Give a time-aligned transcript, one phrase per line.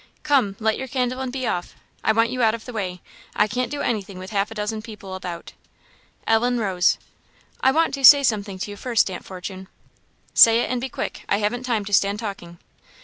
[0.23, 3.01] "Come, light your candle and be off I want you out of the way;
[3.35, 5.53] I can't do anything with half a dozen people about."
[6.25, 6.97] Ellen rose.
[7.63, 9.67] "I want to say something to you first, Aunt Fortune."
[10.33, 12.57] "Say it, and be quick; I haven't time to stand talking."